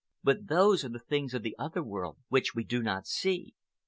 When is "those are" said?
0.47-0.89